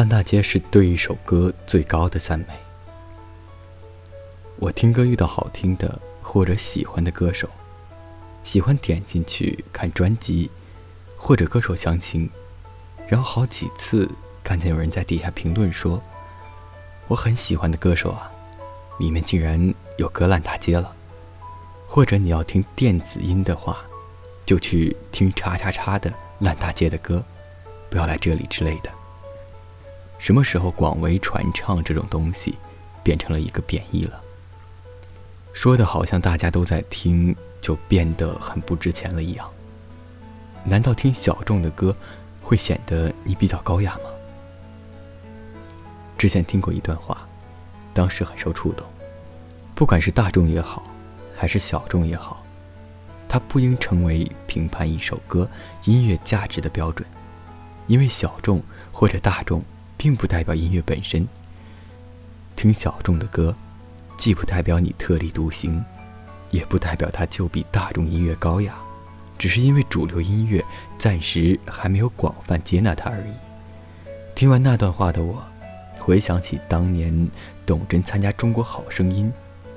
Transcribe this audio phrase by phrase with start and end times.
[0.00, 2.46] 烂大街是对一首歌最高的赞美。
[4.56, 7.46] 我听歌遇到好听的或者喜欢的歌手，
[8.42, 10.50] 喜欢点进去看专辑，
[11.18, 12.30] 或者歌手详情，
[13.08, 14.10] 然后好几次
[14.42, 16.02] 看见有人在底下评论说
[17.06, 18.32] ：“我很喜欢的歌手啊，
[18.98, 20.96] 里面竟然有歌烂大街了。”
[21.86, 23.76] 或者你要听电子音的话，
[24.46, 27.22] 就去听叉叉叉的烂大街的歌，
[27.90, 28.90] 不要来这里之类的。
[30.20, 32.54] 什么时候广为传唱这种东西
[33.02, 34.22] 变成了一个贬义了？
[35.52, 39.50] 说的好像大家都在听，就变得很不值钱了一样。
[40.62, 41.96] 难道听小众的歌
[42.42, 44.10] 会显得你比较高雅吗？
[46.16, 47.26] 之前听过一段话，
[47.92, 48.86] 当时很受触动。
[49.74, 50.86] 不管是大众也好。
[51.34, 52.44] 还是小众也好，
[53.26, 55.48] 它不应成为评判一首歌
[55.86, 57.08] 音乐价值的标准，
[57.86, 58.62] 因为小众
[58.92, 59.64] 或者大众
[60.02, 61.28] 并不代表音乐本身。
[62.56, 63.54] 听小众的歌，
[64.16, 65.84] 既不代表你特立独行，
[66.50, 68.74] 也不代表它就比大众音乐高雅，
[69.38, 70.64] 只是因为主流音乐
[70.96, 73.32] 暂时还没有广泛接纳它而已。
[74.34, 75.44] 听完那段话的我，
[75.98, 77.28] 回想起当年
[77.66, 79.26] 董贞参加《中国好声音》。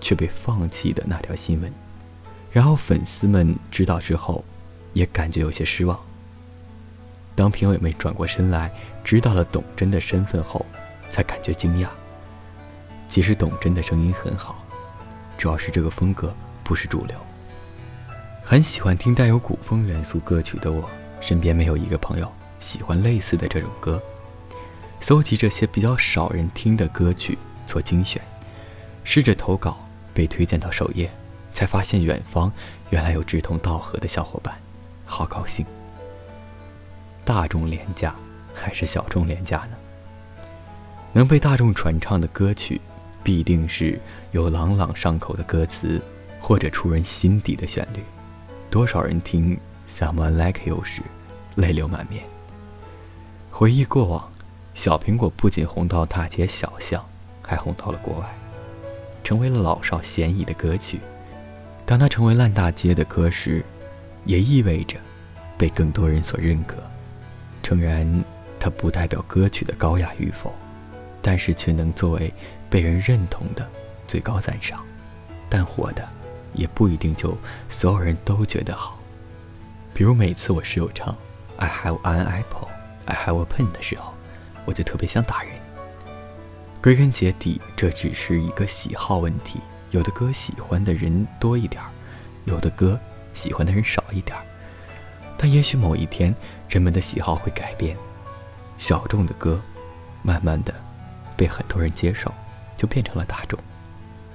[0.00, 1.72] 却被放弃的那条新闻，
[2.52, 4.44] 然后粉丝们知道之后，
[4.92, 5.98] 也感觉有些失望。
[7.34, 8.70] 当评委们转过身来，
[9.02, 10.64] 知道了董贞的身份后，
[11.10, 11.88] 才感觉惊讶。
[13.08, 14.64] 其实董贞的声音很好，
[15.36, 17.16] 主要是这个风格不是主流。
[18.44, 20.88] 很喜欢听带有古风元素歌曲的我，
[21.20, 24.00] 身边没有一个朋友喜欢类似的这种歌。
[25.00, 28.20] 搜集这些比较少人听的歌曲做精选，
[29.04, 29.78] 试着投稿。
[30.14, 31.10] 被推荐到首页，
[31.52, 32.52] 才发现远方
[32.90, 34.54] 原来有志同道合的小伙伴，
[35.04, 35.66] 好高兴。
[37.24, 38.14] 大众廉价
[38.52, 39.76] 还是小众廉价呢？
[41.12, 42.80] 能被大众传唱的歌曲，
[43.22, 44.00] 必定是
[44.32, 46.00] 有朗朗上口的歌词，
[46.40, 48.02] 或者触人心底的旋律。
[48.70, 49.56] 多少人听
[49.88, 51.02] 《Someone Like You》时，
[51.54, 52.24] 泪流满面。
[53.50, 54.28] 回忆过往，
[54.74, 57.04] 小苹果不仅红到大街小巷，
[57.40, 58.26] 还红到了国外。
[59.22, 61.00] 成为了老少咸宜的歌曲。
[61.86, 63.64] 当它成为烂大街的歌时，
[64.26, 64.98] 也意味着
[65.56, 66.76] 被更多人所认可。
[67.64, 68.06] 诚然，
[68.60, 70.52] 它不代表歌曲的高雅与否，
[71.22, 72.32] 但是却能作为
[72.68, 73.66] 被人认同的
[74.06, 74.84] 最高赞赏。
[75.48, 76.06] 但火的
[76.52, 77.36] 也不一定就
[77.70, 79.00] 所有人都觉得好。
[79.94, 81.08] 比如每次我室友唱
[81.56, 82.68] 《I Have an Apple,
[83.06, 84.12] I Have a Pen》的时候，
[84.66, 85.52] 我就特别想打人。
[86.82, 89.58] 归根结底，这只是一个喜好问题。
[89.90, 91.88] 有的歌喜欢的人多一点儿，
[92.44, 93.00] 有的歌
[93.32, 94.44] 喜欢的人少一点儿。
[95.44, 96.34] 但也许某一天，
[96.70, 97.94] 人们的喜好会改变，
[98.78, 99.60] 小众的歌，
[100.22, 100.74] 慢慢的
[101.36, 102.32] 被很多人接受，
[102.78, 103.58] 就变成了大众。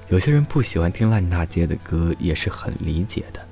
[0.10, 3.44] 有些人不喜欢听烂大街的歌，也是很理解的。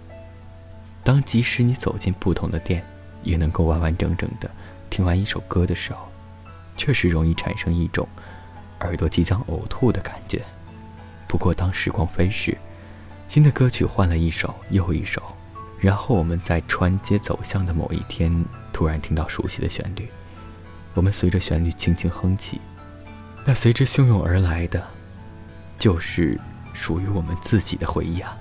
[1.03, 2.85] 当即使你走进不同的店，
[3.23, 4.47] 也能够完完整整的
[4.91, 6.07] 听完一首歌的时候，
[6.75, 8.07] 确实容易产生一种。
[8.81, 10.44] 耳朵即将呕吐的感觉。
[11.28, 12.56] 不过，当时光飞逝，
[13.28, 15.23] 新的歌曲换了一首又一首，
[15.79, 18.43] 然后我们在穿街走巷的某一天，
[18.73, 20.09] 突然听到熟悉的旋律，
[20.95, 22.59] 我们随着旋律轻轻哼起，
[23.45, 24.83] 那随之汹涌而来的，
[25.77, 26.39] 就是
[26.73, 28.35] 属于我们自己的回忆啊！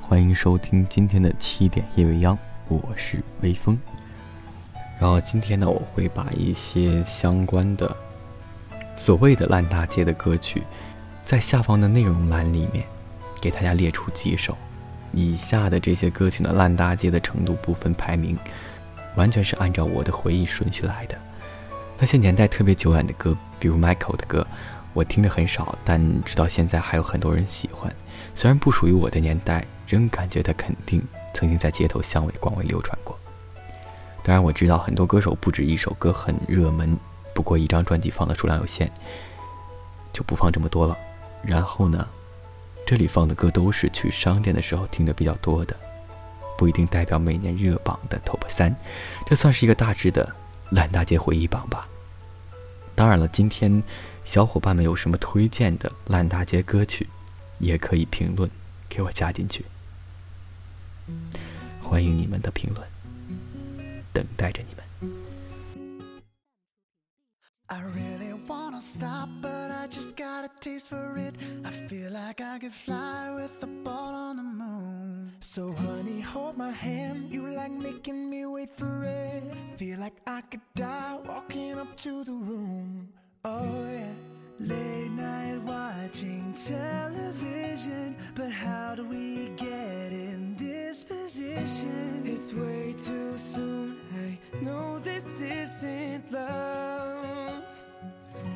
[0.00, 2.36] 欢迎收听今天的七点夜未央，
[2.68, 3.78] 我是微风。
[4.98, 7.96] 然后今天呢，我会把一些相关的
[8.96, 10.64] 所谓的烂大街的歌曲，
[11.24, 12.84] 在下方的内容栏里面
[13.40, 14.58] 给大家列出几首。
[15.12, 18.36] 以下的这些歌曲呢，烂大街的程度不分排名，
[19.14, 21.16] 完全是按照我的回忆顺序来的。
[21.98, 24.46] 那些年代特别久远的歌，比如 Michael 的歌，
[24.92, 27.94] 我听的很少，但直到现在还有很多人喜欢。
[28.34, 31.02] 虽然不属于我的年代，仍感觉它肯定
[31.34, 33.16] 曾经在街头巷尾广为流传过。
[34.24, 36.96] 当然我知道很多歌手不止一首歌很热门，
[37.34, 38.90] 不过一张专辑放的数量有限，
[40.12, 40.96] 就不放这么多了。
[41.42, 42.08] 然后呢，
[42.92, 45.74] 这里放的歌都是去商店的时候听的比较多的，
[46.58, 48.76] 不一定代表每年热榜的 TOP 三，
[49.26, 50.30] 这算是一个大致的
[50.72, 51.88] 烂大街回忆榜吧。
[52.94, 53.82] 当然了，今天
[54.26, 57.08] 小伙伴们有什么推荐的烂大街歌曲，
[57.58, 58.50] 也可以评论
[58.90, 59.64] 给我加进去，
[61.82, 62.86] 欢迎你们的评论。
[64.12, 64.81] 等待着你们。
[67.72, 71.34] I really wanna stop, but I just got a taste for it.
[71.64, 75.32] I feel like I could fly with the ball on the moon.
[75.40, 77.32] So honey, hold my hand.
[77.32, 79.42] You like making me wait for it.
[79.78, 83.08] Feel like I could die walking up to the room.
[83.42, 84.16] Oh yeah.
[84.60, 88.16] Late night watching television.
[88.34, 92.22] But how do we get in this position?
[92.26, 93.96] It's way too soon.
[94.14, 96.91] I know this isn't love.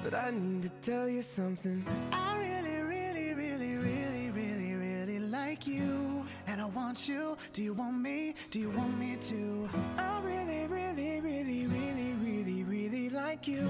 [0.07, 1.85] But I need to tell you something.
[2.13, 6.25] I really, really, really, really, really, really like you.
[6.47, 7.37] And I want you.
[7.53, 8.37] Do you want me?
[8.53, 9.69] Do you want me to?
[9.99, 13.69] I really, really, really, really, really, really like you.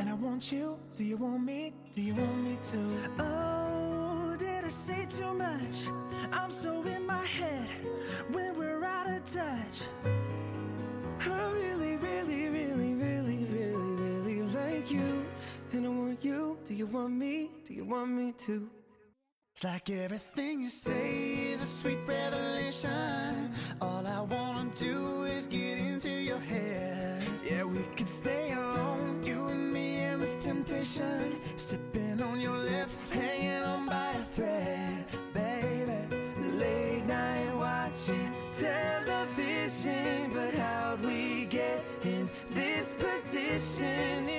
[0.00, 0.80] And I want you.
[0.96, 1.72] Do you want me?
[1.94, 3.22] Do you want me to?
[3.22, 5.86] Oh, did I say too much?
[6.32, 7.68] I'm so in my head
[8.32, 9.82] when we're out of touch.
[11.20, 12.91] I really, really, really,
[16.64, 17.50] Do you want me?
[17.66, 18.70] Do you want me to?
[19.52, 23.50] It's like everything you say is a sweet revelation.
[23.80, 27.26] All I wanna do is get into your head.
[27.44, 31.36] Yeah, we could stay alone, you and me, and this temptation.
[31.56, 35.04] Sipping on your lips, hanging on by a thread,
[35.34, 36.16] baby.
[36.58, 44.31] Late night watching television, but how'd we get in this position?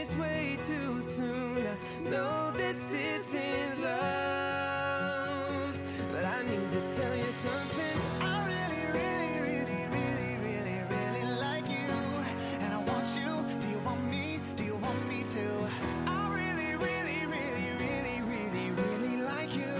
[15.34, 15.68] To?
[16.06, 19.74] I really, really, really, really, really, really like you,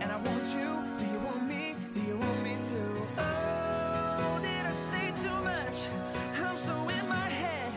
[0.00, 0.68] and I want you.
[0.98, 1.74] Do you want me?
[1.94, 2.80] Do you want me to?
[3.16, 5.88] Oh, did I say too much?
[6.36, 7.72] I'm so in my head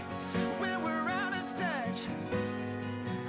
[0.59, 1.99] when we're out of touch.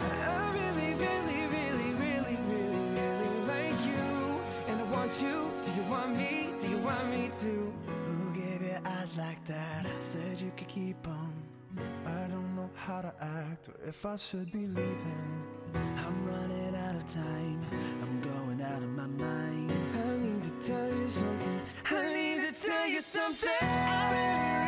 [0.01, 2.89] I really, really, really, really, really,
[3.23, 4.41] really like you.
[4.67, 5.37] And I want you.
[5.63, 6.51] Do you want me?
[6.59, 7.73] Do you want me to?
[8.07, 9.87] Who gave you eyes like that?
[10.01, 11.18] Said you could keep on.
[13.67, 15.45] Or if I should be leaving.
[15.75, 17.61] I'm running out of time.
[18.03, 19.73] I'm going out of my mind.
[19.95, 21.61] I need to tell you something.
[21.87, 23.51] I need to tell you something.
[23.61, 24.68] I really